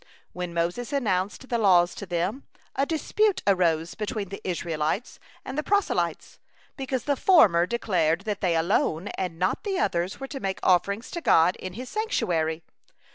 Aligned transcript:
When 0.33 0.51
Moses 0.51 0.91
announced 0.91 1.47
the 1.49 1.59
laws 1.59 1.93
to 1.93 2.07
them, 2.07 2.41
a 2.75 2.87
dispute 2.87 3.43
arose 3.45 3.93
between 3.93 4.29
the 4.29 4.41
Israelites 4.43 5.19
and 5.45 5.55
the 5.59 5.63
proselytes, 5.63 6.39
because 6.75 7.03
the 7.03 7.15
former 7.15 7.67
declared 7.67 8.21
that 8.21 8.41
they 8.41 8.55
alone 8.55 9.09
and 9.09 9.37
not 9.37 9.63
the 9.63 9.77
others 9.77 10.19
were 10.19 10.25
to 10.29 10.39
make 10.39 10.59
offerings 10.63 11.11
to 11.11 11.21
God 11.21 11.55
in 11.57 11.73
His 11.73 11.87
sanctuary. 11.89 12.63